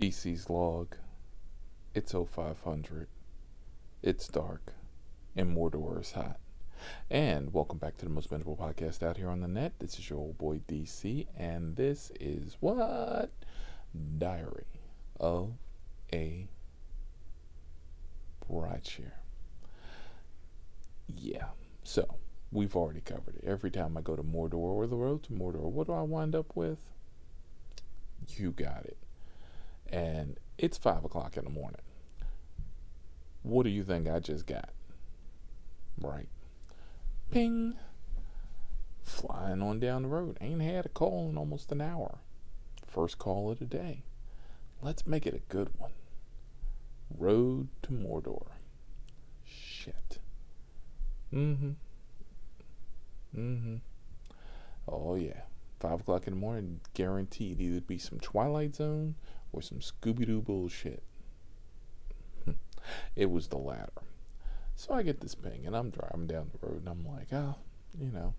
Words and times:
DC's 0.00 0.48
log. 0.48 0.96
It's 1.94 2.12
0500. 2.12 3.08
It's 4.02 4.26
dark. 4.26 4.72
And 5.36 5.56
Mordor 5.56 6.00
is 6.00 6.12
hot. 6.12 6.40
And 7.10 7.52
welcome 7.52 7.78
back 7.78 7.98
to 7.98 8.06
the 8.06 8.10
most 8.10 8.30
bingeable 8.30 8.58
podcast 8.58 9.02
out 9.02 9.18
here 9.18 9.28
on 9.28 9.40
the 9.40 9.48
net. 9.48 9.74
This 9.78 9.98
is 9.98 10.08
your 10.08 10.18
old 10.18 10.38
boy 10.38 10.60
DC, 10.66 11.26
and 11.36 11.76
this 11.76 12.10
is 12.18 12.56
what? 12.58 13.30
Diary 14.18 14.64
of 15.20 15.52
a 16.12 16.48
Rideshare. 18.50 19.12
Yeah, 21.06 21.50
so 21.84 22.16
we've 22.50 22.74
already 22.74 23.02
covered 23.02 23.36
it. 23.36 23.44
Every 23.46 23.70
time 23.70 23.96
I 23.96 24.00
go 24.00 24.16
to 24.16 24.22
Mordor 24.22 24.54
or 24.54 24.86
the 24.86 24.96
road 24.96 25.22
to 25.24 25.32
Mordor, 25.32 25.70
what 25.70 25.86
do 25.86 25.92
I 25.92 26.02
wind 26.02 26.34
up 26.34 26.56
with? 26.56 26.80
You 28.26 28.50
got 28.50 28.84
it. 28.86 28.96
And 29.92 30.38
it's 30.56 30.78
five 30.78 31.04
o'clock 31.04 31.36
in 31.36 31.44
the 31.44 31.50
morning. 31.50 31.80
What 33.42 33.64
do 33.64 33.70
you 33.70 33.84
think 33.84 34.08
I 34.08 34.20
just 34.20 34.46
got? 34.46 34.70
Right. 36.00 36.28
Ping. 37.30 37.74
Flying 39.02 39.62
on 39.62 39.80
down 39.80 40.02
the 40.02 40.08
road. 40.08 40.38
Ain't 40.40 40.62
had 40.62 40.86
a 40.86 40.88
call 40.88 41.28
in 41.28 41.36
almost 41.36 41.70
an 41.72 41.80
hour. 41.80 42.18
First 42.86 43.18
call 43.18 43.50
of 43.50 43.58
the 43.58 43.66
day. 43.66 44.04
Let's 44.80 45.06
make 45.06 45.26
it 45.26 45.34
a 45.34 45.52
good 45.52 45.70
one. 45.78 45.92
Road 47.16 47.68
to 47.82 47.90
Mordor. 47.90 48.46
Shit. 49.44 50.18
Mm 51.32 51.58
hmm. 51.58 51.70
Mm 53.36 53.62
hmm. 53.62 53.76
Oh, 54.88 55.16
yeah. 55.16 55.42
Five 55.80 56.00
o'clock 56.00 56.26
in 56.26 56.34
the 56.34 56.38
morning, 56.38 56.80
guaranteed 56.94 57.60
either 57.60 57.80
be 57.80 57.98
some 57.98 58.20
Twilight 58.20 58.76
Zone 58.76 59.16
or 59.52 59.62
some 59.62 59.78
Scooby 59.78 60.26
Doo 60.26 60.40
bullshit. 60.40 61.02
it 63.16 63.30
was 63.30 63.48
the 63.48 63.58
latter. 63.58 63.92
So 64.74 64.94
I 64.94 65.02
get 65.02 65.20
this 65.20 65.34
ping 65.34 65.66
and 65.66 65.76
I'm 65.76 65.90
driving 65.90 66.26
down 66.26 66.50
the 66.50 66.66
road 66.66 66.78
and 66.78 66.88
I'm 66.88 67.06
like, 67.06 67.32
oh, 67.32 67.56
you 67.98 68.10
know, 68.10 68.34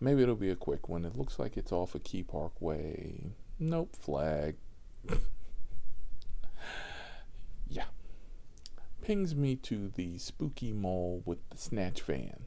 maybe 0.00 0.22
it'll 0.22 0.36
be 0.36 0.50
a 0.50 0.56
quick 0.56 0.88
one. 0.88 1.04
It 1.04 1.16
looks 1.16 1.38
like 1.38 1.56
it's 1.56 1.72
off 1.72 1.94
of 1.94 2.04
Key 2.04 2.22
Parkway. 2.22 3.32
Nope, 3.58 3.96
flag. 3.96 4.56
yeah. 7.68 7.84
Pings 9.02 9.34
me 9.34 9.56
to 9.56 9.88
the 9.88 10.18
spooky 10.18 10.72
mall 10.72 11.22
with 11.24 11.38
the 11.50 11.58
snatch 11.58 12.02
van. 12.02 12.44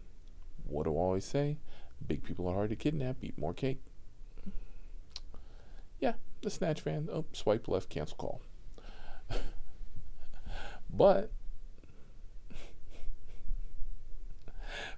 What 0.66 0.86
do 0.86 0.92
I 0.92 1.00
always 1.00 1.26
say? 1.26 1.58
Big 2.06 2.24
people 2.24 2.48
are 2.48 2.54
hard 2.54 2.70
to 2.70 2.76
kidnap, 2.76 3.18
eat 3.22 3.38
more 3.38 3.54
cake. 3.54 3.82
The 6.44 6.50
snatch 6.50 6.82
fan, 6.82 7.08
Oh, 7.12 7.24
swipe 7.32 7.70
left, 7.70 7.90
cancel 7.90 8.18
call. 8.18 8.42
but 10.90 11.32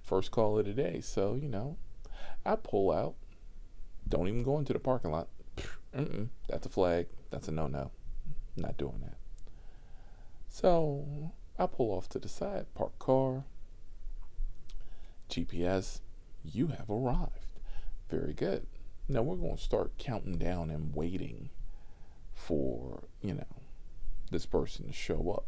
first 0.01 0.31
call 0.31 0.57
of 0.57 0.65
the 0.65 0.73
day, 0.73 1.01
so 1.01 1.35
you 1.35 1.47
know, 1.47 1.77
I 2.43 2.55
pull 2.55 2.91
out. 2.91 3.13
Don't 4.09 4.27
even 4.27 4.41
go 4.41 4.57
into 4.57 4.73
the 4.73 4.79
parking 4.79 5.11
lot. 5.11 5.27
Mm-mm, 5.95 6.29
that's 6.49 6.65
a 6.65 6.69
flag. 6.69 7.05
That's 7.29 7.47
a 7.47 7.51
no-no. 7.51 7.91
Not 8.57 8.77
doing 8.77 9.01
that. 9.01 9.17
So 10.49 11.31
I 11.59 11.67
pull 11.67 11.91
off 11.91 12.09
to 12.09 12.19
the 12.19 12.27
side, 12.27 12.65
park 12.73 12.97
car. 12.97 13.43
GPS, 15.29 15.99
you 16.43 16.67
have 16.67 16.89
arrived. 16.89 17.45
Very 18.09 18.33
good. 18.33 18.65
Now 19.07 19.21
we're 19.21 19.35
going 19.35 19.57
to 19.57 19.61
start 19.61 19.97
counting 19.97 20.37
down 20.37 20.69
and 20.69 20.95
waiting 20.95 21.49
for, 22.33 23.03
you 23.21 23.35
know, 23.35 23.61
this 24.31 24.45
person 24.45 24.87
to 24.87 24.93
show 24.93 25.31
up. 25.31 25.45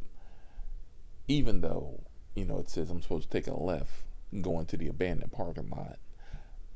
Even 1.28 1.62
though, 1.62 2.04
you 2.36 2.46
know, 2.46 2.60
it 2.60 2.70
says 2.70 2.90
I'm 2.90 3.02
supposed 3.02 3.30
to 3.30 3.38
take 3.38 3.48
a 3.48 3.58
left 3.58 4.04
going 4.42 4.66
to 4.68 4.78
the 4.78 4.88
abandoned 4.88 5.32
parking 5.32 5.70
lot 5.70 5.98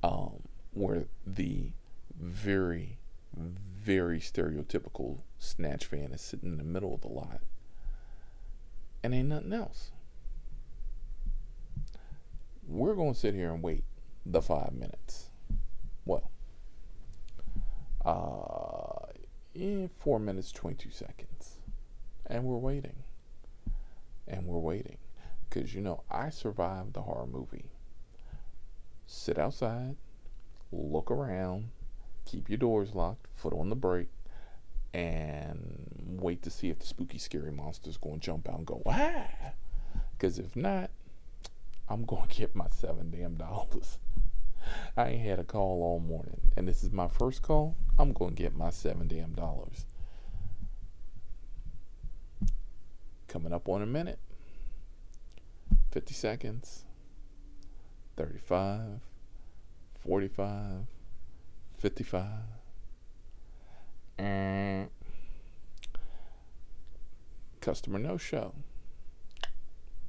um, 0.03 0.43
where 0.71 1.05
the 1.25 1.71
very, 2.19 2.97
very 3.35 4.19
stereotypical 4.19 5.19
snatch 5.37 5.85
van 5.85 6.11
is 6.11 6.21
sitting 6.21 6.51
in 6.51 6.57
the 6.57 6.63
middle 6.63 6.93
of 6.93 7.01
the 7.01 7.07
lot 7.07 7.41
and 9.03 9.13
ain't 9.13 9.29
nothing 9.29 9.53
else. 9.53 9.91
We're 12.67 12.95
going 12.95 13.13
to 13.13 13.19
sit 13.19 13.35
here 13.35 13.51
and 13.51 13.61
wait 13.61 13.83
the 14.25 14.41
five 14.41 14.73
minutes. 14.73 15.29
Well, 16.05 16.30
uh, 18.05 19.87
four 19.97 20.19
minutes, 20.19 20.51
22 20.51 20.91
seconds. 20.91 21.57
And 22.25 22.43
we're 22.43 22.57
waiting. 22.57 23.03
And 24.27 24.45
we're 24.45 24.59
waiting. 24.59 24.97
Because, 25.49 25.73
you 25.73 25.81
know, 25.81 26.03
I 26.09 26.29
survived 26.29 26.93
the 26.93 27.01
horror 27.01 27.27
movie. 27.27 27.65
Sit 29.05 29.37
outside, 29.37 29.97
look 30.71 31.11
around, 31.11 31.69
keep 32.25 32.49
your 32.49 32.57
doors 32.57 32.95
locked, 32.95 33.27
foot 33.35 33.53
on 33.53 33.69
the 33.69 33.75
brake, 33.75 34.07
and 34.93 36.17
wait 36.21 36.41
to 36.43 36.49
see 36.49 36.69
if 36.69 36.79
the 36.79 36.85
spooky, 36.85 37.17
scary 37.17 37.51
monster's 37.51 37.97
going 37.97 38.19
to 38.19 38.25
jump 38.25 38.47
out 38.47 38.59
and 38.59 38.65
go, 38.65 38.81
ah! 38.85 39.27
Because 40.13 40.39
if 40.39 40.55
not, 40.55 40.89
I'm 41.89 42.05
going 42.05 42.27
to 42.29 42.35
get 42.35 42.55
my 42.55 42.67
seven 42.69 43.09
damn 43.11 43.35
dollars. 43.35 43.97
I 44.97 45.09
ain't 45.09 45.21
had 45.21 45.39
a 45.39 45.43
call 45.43 45.81
all 45.83 45.99
morning, 45.99 46.41
and 46.55 46.67
this 46.67 46.83
is 46.83 46.91
my 46.91 47.07
first 47.07 47.41
call. 47.41 47.75
I'm 47.97 48.13
to 48.13 48.31
get 48.31 48.55
my 48.55 48.69
seven 48.69 49.07
damn 49.07 49.33
dollars. 49.33 49.85
Coming 53.27 53.53
up 53.53 53.69
on 53.69 53.81
a 53.81 53.85
minute. 53.85 54.19
50 55.91 56.13
seconds. 56.13 56.85
35. 58.17 58.99
45. 60.03 60.85
55. 61.77 62.25
And 64.17 64.89
customer 67.61 67.99
no 67.99 68.17
show. 68.17 68.53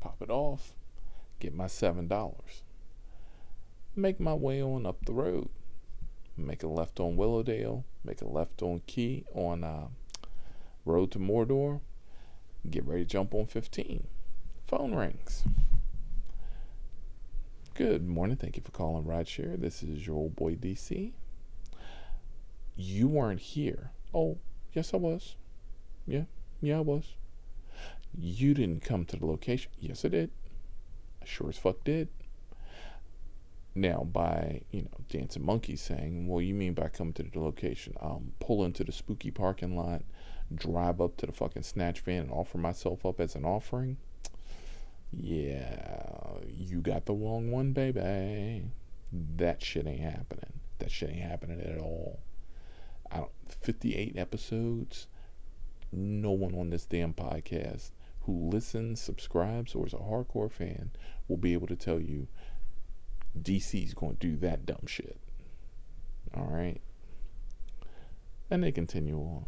Pop 0.01 0.21
it 0.21 0.31
off. 0.31 0.75
Get 1.39 1.55
my 1.55 1.67
$7 1.67 2.09
make 3.95 4.21
my 4.21 4.35
way 4.35 4.63
on 4.63 4.87
up 4.87 5.05
the 5.05 5.13
road. 5.13 5.49
Make 6.37 6.63
a 6.63 6.69
left 6.69 6.99
on 6.99 7.17
Willowdale, 7.17 7.85
make 8.05 8.23
a 8.23 8.29
left 8.29 8.63
on 8.63 8.81
Key 8.87 9.25
on 9.35 9.65
uh, 9.65 9.89
Road 10.85 11.11
to 11.13 11.19
Mordor. 11.19 11.81
Get 12.69 12.87
ready 12.87 13.05
to 13.05 13.09
jump 13.09 13.35
on 13.35 13.47
15. 13.47 14.07
Phone 14.67 14.95
rings. 14.95 15.45
Good 17.75 18.07
morning. 18.07 18.37
Thank 18.37 18.57
you 18.57 18.63
for 18.63 18.71
calling 18.71 19.05
Rideshare. 19.05 19.61
This 19.61 19.83
is 19.83 20.07
your 20.07 20.17
old 20.17 20.37
boy 20.37 20.55
DC. 20.55 21.13
You 22.77 23.09
weren't 23.09 23.41
here. 23.41 23.91
Oh, 24.15 24.39
yes, 24.73 24.95
I 24.95 24.97
was. 24.97 25.37
Yeah, 26.07 26.25
yeah, 26.61 26.79
I 26.79 26.81
was. 26.81 27.15
You 28.17 28.55
didn't 28.55 28.85
come 28.85 29.05
to 29.07 29.17
the 29.17 29.27
location. 29.27 29.71
Yes, 29.81 30.05
I 30.05 30.09
did. 30.09 30.31
I 31.21 31.27
sure 31.27 31.49
as 31.49 31.59
fuck 31.59 31.83
did. 31.85 32.09
Now, 33.75 34.05
by 34.05 34.63
you 34.71 34.83
know, 34.83 34.91
dancing 35.09 35.45
monkeys 35.45 35.81
saying, 35.81 36.27
"Well, 36.27 36.43
you 36.43 36.55
mean 36.55 36.75
by 36.75 36.89
coming 36.89 37.15
to 37.15 37.23
the 37.23 37.41
location? 37.41 37.95
Um, 38.01 38.33
pull 38.39 38.65
into 38.65 38.85
the 38.85 38.93
spooky 38.93 39.31
parking 39.31 39.77
lot, 39.77 40.03
drive 40.55 41.01
up 41.01 41.17
to 41.19 41.27
the 41.27 41.33
fucking 41.33 41.63
snatch 41.63 42.01
van, 42.01 42.25
and 42.25 42.31
offer 42.31 42.59
myself 42.59 43.07
up 43.07 43.21
as 43.21 43.35
an 43.35 43.45
offering." 43.45 43.97
Yeah, 45.11 46.39
you 46.47 46.81
got 46.81 47.07
the 47.07 47.15
wrong 47.15 47.51
one, 47.51 47.73
baby. 47.73 48.65
That 49.13 49.63
shit 49.63 49.87
ain't 49.87 50.01
happening. 50.01 50.61
That 50.79 50.91
shit 50.91 51.11
ain't 51.11 51.21
happening 51.21 51.61
at 51.61 51.79
all. 51.79 52.21
I 53.11 53.19
don't, 53.19 53.31
58 53.49 54.17
episodes. 54.17 55.07
No 55.93 56.31
one 56.31 56.55
on 56.55 56.71
this 56.71 56.87
damn 56.87 57.13
podcast 57.13 57.91
who 58.23 58.49
listens, 58.51 59.01
subscribes, 59.01 59.75
or 59.75 59.87
is 59.87 59.93
a 59.93 59.99
hardcore 59.99 60.51
fan 60.51 60.91
will 61.29 61.37
be 61.37 61.53
able 61.53 61.67
to 61.67 61.77
tell 61.77 62.01
you 62.01 62.29
DC's 63.41 63.95
going 63.95 64.17
to 64.17 64.27
do 64.27 64.37
that 64.37 64.67
dumb 64.67 64.87
shit. 64.87 65.19
All 66.35 66.47
right. 66.47 66.81
And 68.51 68.63
they 68.63 68.73
continue 68.73 69.17
on. 69.19 69.47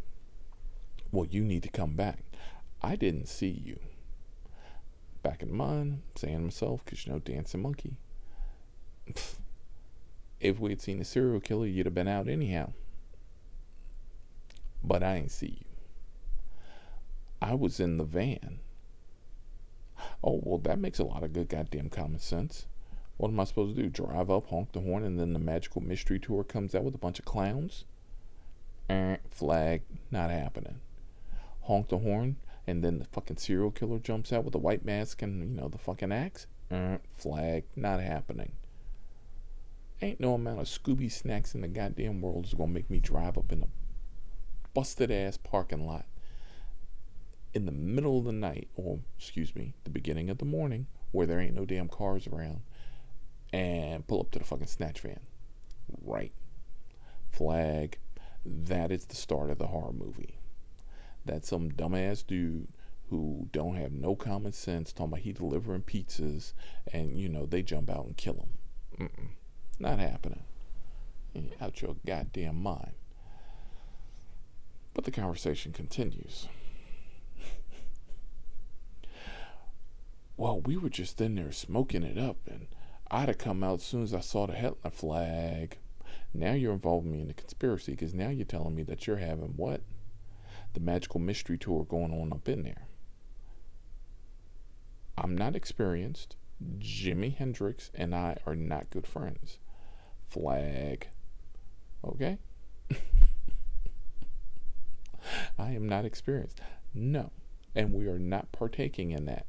Well, 1.12 1.26
you 1.26 1.44
need 1.44 1.62
to 1.62 1.68
come 1.68 1.94
back. 1.94 2.24
I 2.82 2.96
didn't 2.96 3.28
see 3.28 3.48
you. 3.48 3.78
Back 5.22 5.42
in 5.42 5.54
mind, 5.54 6.02
saying 6.16 6.36
to 6.36 6.42
myself, 6.44 6.84
because 6.84 7.06
you 7.06 7.12
know, 7.12 7.18
dancing 7.18 7.62
monkey. 7.62 7.96
if 10.40 10.58
we 10.58 10.70
had 10.70 10.80
seen 10.80 11.00
a 11.00 11.04
serial 11.04 11.40
killer, 11.40 11.66
you'd 11.66 11.86
have 11.86 11.94
been 11.94 12.08
out 12.08 12.28
anyhow. 12.28 12.72
But 14.82 15.02
I 15.02 15.16
ain't 15.16 15.30
see 15.30 15.58
you. 15.60 15.66
I 17.40 17.54
was 17.54 17.80
in 17.80 17.96
the 17.96 18.04
van. 18.04 18.58
Oh, 20.22 20.40
well, 20.42 20.58
that 20.58 20.78
makes 20.78 20.98
a 20.98 21.04
lot 21.04 21.22
of 21.22 21.32
good 21.32 21.48
goddamn 21.48 21.90
common 21.90 22.18
sense. 22.18 22.66
What 23.16 23.28
am 23.28 23.38
I 23.40 23.44
supposed 23.44 23.76
to 23.76 23.82
do? 23.82 23.88
Drive 23.88 24.30
up, 24.30 24.48
honk 24.48 24.72
the 24.72 24.80
horn, 24.80 25.04
and 25.04 25.18
then 25.18 25.32
the 25.32 25.38
magical 25.38 25.80
mystery 25.80 26.18
tour 26.18 26.42
comes 26.42 26.74
out 26.74 26.84
with 26.84 26.94
a 26.94 26.98
bunch 26.98 27.18
of 27.18 27.24
clowns? 27.24 27.84
Eh, 28.88 29.16
flag, 29.30 29.82
not 30.10 30.30
happening. 30.30 30.80
honk 31.62 31.88
the 31.88 31.98
horn, 31.98 32.36
and 32.66 32.84
then 32.84 32.98
the 32.98 33.04
fucking 33.06 33.38
serial 33.38 33.70
killer 33.70 33.98
jumps 33.98 34.32
out 34.32 34.44
with 34.44 34.54
a 34.54 34.58
white 34.58 34.84
mask 34.84 35.22
and, 35.22 35.40
you 35.42 35.56
know, 35.56 35.68
the 35.68 35.78
fucking 35.78 36.12
axe. 36.12 36.46
Uh, 36.70 36.98
flag, 37.16 37.64
not 37.76 38.00
happening. 38.00 38.52
Ain't 40.02 40.20
no 40.20 40.34
amount 40.34 40.60
of 40.60 40.66
Scooby 40.66 41.10
snacks 41.10 41.54
in 41.54 41.60
the 41.60 41.68
goddamn 41.68 42.20
world 42.20 42.46
is 42.46 42.54
gonna 42.54 42.72
make 42.72 42.90
me 42.90 43.00
drive 43.00 43.38
up 43.38 43.52
in 43.52 43.62
a 43.62 43.68
busted 44.74 45.10
ass 45.10 45.36
parking 45.36 45.86
lot 45.86 46.04
in 47.54 47.64
the 47.64 47.72
middle 47.72 48.18
of 48.18 48.24
the 48.24 48.32
night, 48.32 48.68
or 48.76 48.98
excuse 49.16 49.54
me, 49.54 49.72
the 49.84 49.90
beginning 49.90 50.28
of 50.28 50.38
the 50.38 50.44
morning, 50.44 50.88
where 51.12 51.26
there 51.26 51.40
ain't 51.40 51.54
no 51.54 51.64
damn 51.64 51.88
cars 51.88 52.26
around, 52.26 52.60
and 53.54 54.04
pull 54.08 54.20
up 54.20 54.32
to 54.32 54.40
the 54.40 54.44
fucking 54.44 54.66
snatch 54.66 54.98
van. 55.00 55.20
Right. 56.02 56.32
Flag. 57.30 57.98
That 58.44 58.90
is 58.90 59.04
the 59.04 59.14
start 59.14 59.48
of 59.48 59.58
the 59.58 59.68
horror 59.68 59.92
movie. 59.92 60.38
That's 61.24 61.48
some 61.48 61.70
dumbass 61.70 62.26
dude 62.26 62.66
who 63.10 63.48
don't 63.52 63.76
have 63.76 63.92
no 63.92 64.16
common 64.16 64.52
sense 64.52 64.92
talking 64.92 65.12
about 65.12 65.20
he 65.20 65.32
delivering 65.32 65.82
pizzas 65.82 66.52
and 66.92 67.16
you 67.16 67.28
know 67.28 67.46
they 67.46 67.62
jump 67.62 67.88
out 67.90 68.06
and 68.06 68.16
kill 68.16 68.34
him. 68.34 69.06
Mm-mm. 69.06 69.28
Not 69.78 70.00
happening. 70.00 70.42
Out 71.60 71.80
your 71.80 71.94
goddamn 72.04 72.60
mind. 72.60 72.94
But 74.94 75.04
the 75.04 75.12
conversation 75.12 75.72
continues. 75.72 76.48
well, 80.36 80.60
we 80.60 80.76
were 80.76 80.90
just 80.90 81.20
in 81.20 81.36
there 81.36 81.52
smoking 81.52 82.02
it 82.02 82.18
up, 82.18 82.36
and 82.46 82.68
I'd 83.14 83.28
have 83.28 83.38
come 83.38 83.62
out 83.62 83.74
as 83.74 83.84
soon 83.84 84.02
as 84.02 84.12
I 84.12 84.18
saw 84.18 84.48
the 84.48 84.54
Hitler 84.54 84.90
flag. 84.90 85.78
Now 86.34 86.54
you're 86.54 86.72
involving 86.72 87.12
me 87.12 87.20
in 87.20 87.28
the 87.28 87.34
conspiracy 87.34 87.92
because 87.92 88.12
now 88.12 88.28
you're 88.28 88.44
telling 88.44 88.74
me 88.74 88.82
that 88.82 89.06
you're 89.06 89.18
having 89.18 89.52
what? 89.54 89.82
The 90.72 90.80
magical 90.80 91.20
mystery 91.20 91.56
tour 91.56 91.84
going 91.84 92.12
on 92.12 92.32
up 92.32 92.48
in 92.48 92.64
there. 92.64 92.88
I'm 95.16 95.36
not 95.36 95.54
experienced. 95.54 96.34
Jimi 96.80 97.36
Hendrix 97.36 97.92
and 97.94 98.16
I 98.16 98.38
are 98.46 98.56
not 98.56 98.90
good 98.90 99.06
friends. 99.06 99.60
Flag. 100.28 101.06
Okay? 102.04 102.38
I 105.56 105.70
am 105.70 105.88
not 105.88 106.04
experienced. 106.04 106.60
No. 106.92 107.30
And 107.76 107.94
we 107.94 108.08
are 108.08 108.18
not 108.18 108.50
partaking 108.50 109.12
in 109.12 109.26
that. 109.26 109.46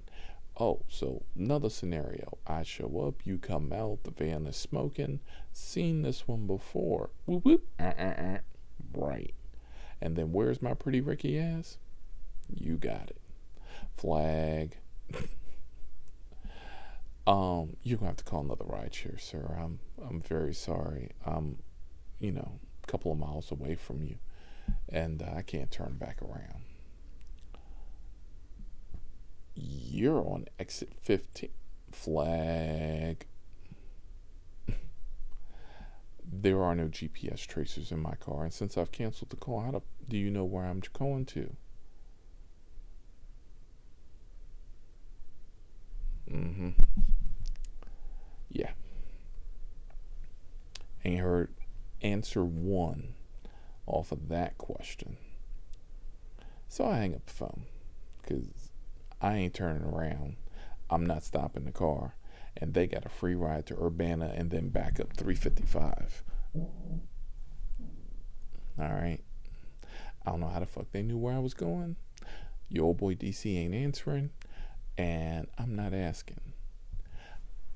Oh, 0.58 0.84
so 0.88 1.24
another 1.36 1.70
scenario. 1.70 2.38
I 2.48 2.64
show 2.64 3.06
up, 3.08 3.26
you 3.26 3.38
come 3.38 3.74
out, 3.74 4.04
the 4.04 4.12
van 4.12 4.48
is 4.48 4.56
smoking. 4.56 5.20
Seen 5.52 6.02
this 6.02 6.28
one 6.28 6.48
before. 6.48 7.10
Whoop 7.26 7.44
whoop. 7.44 7.68
Uh-uh-uh. 7.80 8.40
Right. 8.94 9.34
And 10.02 10.16
then 10.16 10.32
where's 10.32 10.62
my 10.62 10.74
pretty 10.74 11.02
Ricky 11.02 11.38
ass? 11.38 11.78
You 12.54 12.78
got 12.78 13.10
it. 13.10 13.22
Flag. 13.98 14.78
um, 17.28 17.76
you're 17.84 17.98
gonna 17.98 18.12
have 18.12 18.18
to 18.18 18.24
call 18.24 18.42
another 18.42 18.66
ride 18.66 18.94
share, 18.94 19.18
sir. 19.18 19.58
I'm 19.60 19.80
I'm 20.08 20.22
very 20.22 20.54
sorry. 20.54 21.12
I'm, 21.26 21.58
you 22.20 22.32
know, 22.32 22.60
a 22.84 22.88
couple 22.88 23.12
of 23.12 23.18
miles 23.18 23.52
away 23.52 23.76
from 23.76 24.04
you, 24.04 24.18
and 24.88 25.22
uh, 25.22 25.34
I 25.36 25.42
can't 25.42 25.72
turn 25.72 25.98
back 25.98 26.22
around 26.22 26.64
you're 29.56 30.22
on 30.22 30.46
exit 30.60 30.94
15 31.02 31.50
flag. 31.92 33.26
There 36.28 36.62
are 36.64 36.76
no 36.76 36.88
gps 36.88 37.46
tracers 37.46 37.92
in 37.92 38.00
my 38.00 38.16
car 38.16 38.44
and 38.44 38.54
since 38.54 38.78
i've 38.78 38.92
canceled 38.92 39.30
the 39.30 39.36
call 39.36 39.62
how 39.62 39.72
do, 39.72 39.82
do 40.10 40.18
you 40.18 40.30
know 40.32 40.44
where 40.44 40.66
i'm 40.66 40.82
going 40.94 41.26
to? 41.26 41.56
Mm-hmm. 46.32 46.70
Yeah. 48.50 48.72
Ain't 51.04 51.22
heard 51.22 51.54
answer 52.02 52.44
one 52.44 53.14
off 53.86 54.12
of 54.12 54.30
that 54.30 54.58
question. 54.58 55.18
So 56.68 56.86
i 56.86 56.98
hang 56.98 57.14
up 57.14 57.26
the 57.26 57.34
phone 57.34 57.64
because 58.22 58.65
I 59.26 59.38
ain't 59.38 59.56
turning 59.56 59.82
around. 59.82 60.36
I'm 60.88 61.04
not 61.04 61.24
stopping 61.24 61.66
the 61.66 61.72
car. 61.72 62.16
And 62.58 62.76
they 62.76 62.86
got 62.86 63.08
a 63.08 63.10
free 63.10 63.34
ride 63.34 63.66
to 63.66 63.84
Urbana 63.84 64.32
and 64.36 64.52
then 64.52 64.70
back 64.70 65.00
up 65.00 65.18
355. 65.18 66.24
All 66.54 66.70
right. 68.78 69.20
I 70.24 70.30
don't 70.30 70.42
know 70.42 70.48
how 70.48 70.60
the 70.60 70.68
fuck 70.68 70.92
they 70.92 71.02
knew 71.02 71.18
where 71.18 71.34
I 71.34 71.40
was 71.40 71.56
going. 71.56 71.96
Your 72.70 72.86
old 72.86 72.98
boy 72.98 73.16
DC 73.16 73.58
ain't 73.58 73.74
answering. 73.74 74.30
And 74.96 75.48
I'm 75.58 75.76
not 75.76 75.96
asking. 75.96 76.42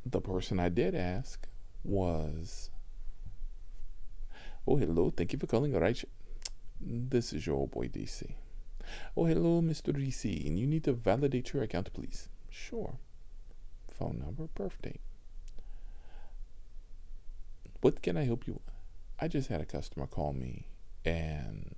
The 0.06 0.22
person 0.22 0.60
I 0.60 0.70
did 0.70 0.94
ask 0.94 1.48
was, 1.84 2.70
Oh, 4.68 4.76
hello. 4.76 5.10
Thank 5.10 5.34
you 5.34 5.40
for 5.40 5.48
calling. 5.48 5.74
All 5.74 5.82
right. 5.82 6.02
This 6.80 7.34
is 7.34 7.48
your 7.48 7.56
old 7.56 7.72
boy 7.72 7.88
DC. 7.88 8.36
Oh, 9.16 9.26
hello, 9.26 9.62
Mr. 9.62 9.90
And 10.48 10.60
you 10.60 10.66
need 10.66 10.84
to 10.86 10.94
validate 10.94 11.54
your 11.54 11.64
account, 11.64 11.94
please. 11.94 12.30
Sure. 12.50 12.98
Phone 13.92 14.22
number, 14.24 14.48
birthday. 14.56 15.00
What 17.82 18.02
can 18.02 18.18
I 18.18 18.24
help 18.24 18.48
you? 18.48 18.60
I 19.20 19.28
just 19.28 19.50
had 19.50 19.62
a 19.62 19.66
customer 19.66 20.08
call 20.08 20.34
me 20.34 20.68
and 21.06 21.76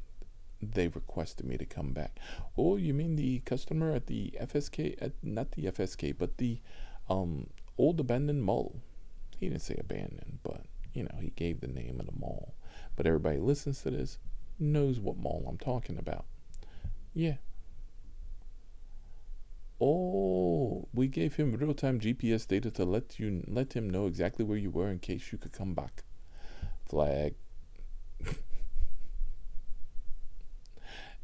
they 0.62 0.88
requested 0.88 1.46
me 1.46 1.58
to 1.58 1.66
come 1.66 1.94
back. 1.94 2.20
Oh, 2.58 2.78
you 2.78 2.94
mean 2.94 3.16
the 3.16 3.40
customer 3.40 3.92
at 3.92 4.08
the 4.08 4.34
FSK, 4.40 5.02
at, 5.02 5.14
not 5.24 5.52
the 5.52 5.64
FSK, 5.64 6.16
but 6.18 6.38
the 6.38 6.60
um, 7.10 7.48
old 7.78 8.00
abandoned 8.00 8.44
mall? 8.44 8.82
He 9.38 9.50
didn't 9.50 9.64
say 9.64 9.76
abandoned, 9.80 10.40
but 10.44 10.66
you 10.94 11.04
know, 11.04 11.18
he 11.20 11.32
gave 11.32 11.62
the 11.62 11.68
name 11.68 12.00
of 12.00 12.06
the 12.06 12.12
mall. 12.20 12.54
But 12.96 13.08
everybody 13.08 13.40
listens 13.40 13.82
to 13.82 13.92
this 13.92 14.20
knows 14.60 15.00
what 15.00 15.18
mall 15.18 15.46
I'm 15.48 15.58
talking 15.58 15.98
about. 15.98 16.26
Yeah. 17.14 17.36
Oh, 19.80 20.88
we 20.94 21.08
gave 21.08 21.36
him 21.36 21.54
real-time 21.54 22.00
GPS 22.00 22.48
data 22.48 22.70
to 22.72 22.86
let 22.86 23.20
you 23.20 23.44
let 23.48 23.74
him 23.74 23.90
know 23.90 24.06
exactly 24.06 24.46
where 24.46 24.58
you 24.58 24.70
were 24.70 24.90
in 24.90 25.00
case 25.00 25.32
you 25.32 25.38
could 25.38 25.54
come 25.54 25.74
back. 25.74 26.04
Flag. 26.88 27.34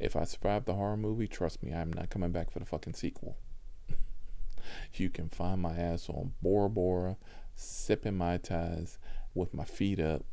if 0.00 0.16
I 0.16 0.24
survive 0.24 0.64
the 0.64 0.74
horror 0.74 0.96
movie, 0.96 1.28
trust 1.28 1.62
me, 1.62 1.72
I'm 1.72 1.92
not 1.92 2.10
coming 2.10 2.32
back 2.32 2.50
for 2.50 2.58
the 2.58 2.64
fucking 2.64 2.94
sequel. 2.94 3.36
you 4.94 5.08
can 5.08 5.28
find 5.28 5.62
my 5.62 5.76
ass 5.76 6.08
on 6.08 6.32
Bora 6.42 6.68
Bora, 6.68 7.16
sipping 7.54 8.18
mai 8.18 8.38
tais 8.38 8.98
with 9.34 9.54
my 9.54 9.64
feet 9.64 10.00
up 10.00 10.24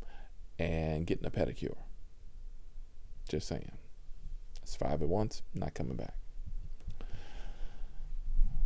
and 0.57 1.05
getting 1.05 1.25
a 1.27 1.31
pedicure. 1.31 1.77
Just 3.29 3.47
saying. 3.47 3.71
It's 4.65 4.75
five 4.75 5.03
at 5.03 5.07
once, 5.07 5.43
not 5.53 5.75
coming 5.75 5.95
back. 5.95 6.15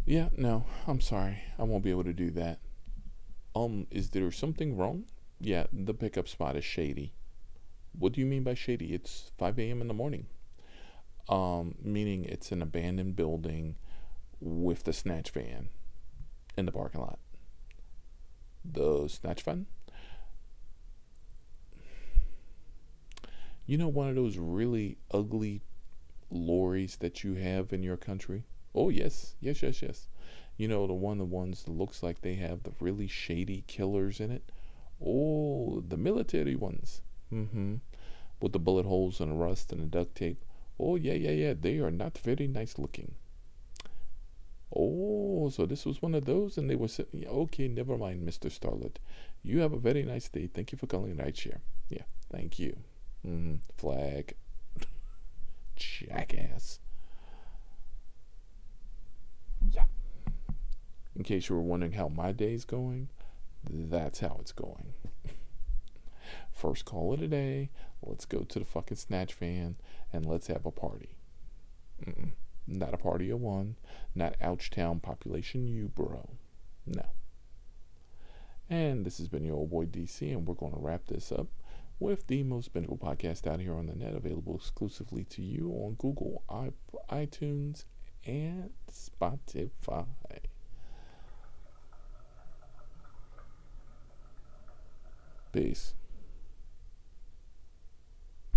Yeah, 0.06 0.30
no, 0.38 0.64
I'm 0.88 1.02
sorry. 1.02 1.40
I 1.60 1.64
won't 1.64 1.84
be 1.84 1.90
able 1.90 2.06
to 2.06 2.14
do 2.14 2.32
that. 2.32 2.60
Um, 3.54 3.86
is 3.92 4.12
there 4.12 4.32
something 4.32 4.78
wrong? 4.78 5.08
Yeah, 5.42 5.66
the 5.74 5.94
pickup 5.94 6.30
spot 6.30 6.56
is 6.56 6.64
shady. 6.64 7.12
What 7.92 8.14
do 8.14 8.22
you 8.22 8.26
mean 8.26 8.44
by 8.44 8.54
shady? 8.54 8.94
It's 8.94 9.32
5 9.38 9.60
a.m. 9.60 9.82
in 9.82 9.90
the 9.90 9.94
morning. 9.94 10.28
Um, 11.28 11.76
meaning 11.84 12.24
it's 12.24 12.54
an 12.54 12.62
abandoned 12.62 13.18
building 13.18 13.76
with 14.40 14.86
the 14.86 14.94
snatch 14.94 15.32
van 15.32 15.68
in 16.56 16.66
the 16.66 16.72
parking 16.72 17.02
lot. 17.02 17.20
The 18.64 19.10
snatch 19.10 19.42
van? 19.42 19.66
You 23.66 23.78
know, 23.78 23.90
one 23.90 24.08
of 24.08 24.16
those 24.16 24.38
really 24.38 24.98
ugly 25.12 25.62
lorries 26.32 26.98
that 26.98 27.24
you 27.24 27.36
have 27.36 27.74
in 27.74 27.84
your 27.84 27.98
country? 27.98 28.44
Oh 28.76 28.90
yes, 28.90 29.36
yes, 29.40 29.64
yes, 29.64 29.82
yes. 29.82 30.08
You 30.58 30.68
know 30.68 30.88
the 30.88 30.94
one 30.94 31.18
the 31.18 31.26
ones 31.26 31.64
that 31.64 31.72
looks 31.72 32.04
like 32.04 32.22
they 32.22 32.36
have 32.36 32.64
the 32.64 32.74
really 32.80 33.08
shady 33.08 33.64
killers 33.68 34.20
in 34.20 34.32
it. 34.32 34.52
Oh, 35.04 35.82
the 35.88 35.98
military 35.98 36.56
ones. 36.56 37.02
Mm-hmm. 37.34 37.76
With 38.42 38.54
the 38.54 38.60
bullet 38.60 38.86
holes 38.86 39.20
and 39.20 39.32
the 39.32 39.36
rust 39.36 39.72
and 39.72 39.82
the 39.82 39.86
duct 39.86 40.16
tape. 40.16 40.44
Oh 40.80 40.96
yeah, 40.96 41.14
yeah, 41.14 41.32
yeah. 41.32 41.54
They 41.60 41.80
are 41.80 41.92
not 41.92 42.18
very 42.18 42.48
nice 42.48 42.78
looking. 42.78 43.16
Oh, 44.76 45.50
so 45.50 45.66
this 45.66 45.86
was 45.86 46.02
one 46.02 46.14
of 46.14 46.26
those, 46.26 46.58
and 46.58 46.70
they 46.70 46.76
were 46.76 46.88
sitting. 46.88 47.26
Okay, 47.28 47.68
never 47.68 47.98
mind, 47.98 48.22
Mister 48.24 48.50
Starlet. 48.50 48.98
You 49.42 49.60
have 49.60 49.74
a 49.74 49.80
very 49.80 50.04
nice 50.04 50.30
day. 50.30 50.48
Thank 50.48 50.72
you 50.72 50.78
for 50.78 50.88
calling 50.88 51.16
Rideshare. 51.16 51.60
Yeah, 51.90 52.04
thank 52.32 52.60
you. 52.60 52.78
Mm-hmm. 53.26 53.56
Flag 53.78 54.36
jackass. 55.80 56.80
Yeah. 59.72 59.86
In 61.16 61.24
case 61.24 61.50
you 61.50 61.56
were 61.56 61.62
wondering 61.62 61.94
how 61.94 62.08
my 62.08 62.32
day's 62.32 62.66
going, 62.66 63.10
that's 63.70 64.20
how 64.20 64.38
it's 64.40 64.52
going. 64.52 64.94
First 66.52 66.86
call 66.86 67.14
of 67.14 67.20
the 67.20 67.28
day. 67.28 67.70
Let's 68.02 68.26
go 68.26 68.40
to 68.40 68.60
the 68.60 68.66
fucking 68.66 68.98
snatch 68.98 69.34
van 69.34 69.76
and 70.14 70.26
let's 70.26 70.48
have 70.48 70.66
a 70.66 70.72
party. 70.72 71.18
Mm-mm. 72.06 72.32
Not 72.68 72.94
a 72.94 72.98
party 72.98 73.30
of 73.30 73.42
one. 73.42 73.76
Not 74.16 74.40
Ouchtown 74.40 75.02
population 75.02 75.68
you, 75.68 75.90
bro. 75.90 76.30
No. 76.86 77.06
And 78.70 79.06
this 79.06 79.18
has 79.18 79.28
been 79.28 79.44
your 79.44 79.56
old 79.56 79.72
boy 79.72 79.86
DC, 79.86 80.22
and 80.22 80.48
we're 80.48 80.54
going 80.54 80.74
to 80.74 80.80
wrap 80.80 81.08
this 81.08 81.32
up 81.32 81.48
with 82.00 82.28
the 82.28 82.44
most 82.44 82.74
bingeable 82.74 83.00
podcast 83.00 83.46
out 83.46 83.60
here 83.60 83.76
on 83.76 83.88
the 83.88 83.96
net, 83.96 84.16
available 84.16 84.56
exclusively 84.56 85.26
to 85.26 85.42
you 85.42 85.70
on 85.72 85.96
Google, 85.98 86.44
iTunes, 87.10 87.86
and 88.26 88.72
Spotify. 88.90 90.06
Peace. 95.52 95.94